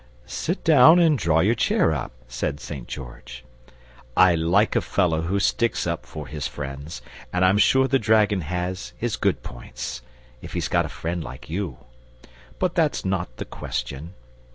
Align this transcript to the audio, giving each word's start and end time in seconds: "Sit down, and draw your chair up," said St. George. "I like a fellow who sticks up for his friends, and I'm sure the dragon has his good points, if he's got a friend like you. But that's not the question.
"Sit 0.25 0.63
down, 0.63 0.97
and 0.97 1.15
draw 1.15 1.41
your 1.41 1.53
chair 1.53 1.93
up," 1.93 2.11
said 2.27 2.59
St. 2.59 2.87
George. 2.87 3.45
"I 4.17 4.33
like 4.33 4.75
a 4.75 4.81
fellow 4.81 5.21
who 5.21 5.39
sticks 5.39 5.85
up 5.85 6.07
for 6.07 6.25
his 6.25 6.47
friends, 6.47 7.03
and 7.31 7.45
I'm 7.45 7.59
sure 7.59 7.87
the 7.87 7.99
dragon 7.99 8.41
has 8.41 8.93
his 8.97 9.15
good 9.15 9.43
points, 9.43 10.01
if 10.41 10.53
he's 10.53 10.67
got 10.69 10.85
a 10.87 10.89
friend 10.89 11.23
like 11.23 11.51
you. 11.51 11.77
But 12.57 12.73
that's 12.73 13.05
not 13.05 13.37
the 13.37 13.45
question. 13.45 14.15